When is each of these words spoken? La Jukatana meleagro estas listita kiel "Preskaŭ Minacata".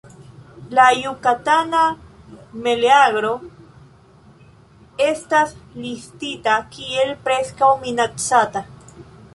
La 0.77 0.85
Jukatana 0.99 1.81
meleagro 2.67 3.35
estas 5.09 5.55
listita 5.85 6.59
kiel 6.77 7.15
"Preskaŭ 7.29 7.73
Minacata". 7.87 8.69